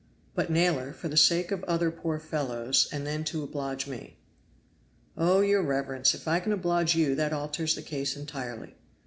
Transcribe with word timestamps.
"But, 0.33 0.49
Naylor, 0.49 0.93
for 0.93 1.09
the 1.09 1.15
sake 1.15 1.51
of 1.51 1.63
other 1.65 1.91
poor 1.91 2.17
fellows 2.17 2.89
and 2.91 3.23
to 3.27 3.43
oblige 3.43 3.85
me." 3.85 4.17
"Oh! 5.15 5.41
your 5.41 5.61
reverence, 5.61 6.15
if 6.15 6.27
I 6.27 6.39
can 6.39 6.51
oblige 6.53 6.95
you 6.95 7.13
that 7.13 7.33
alters 7.33 7.75
the 7.75 7.83
case 7.83 8.17
entirely. 8.17 8.73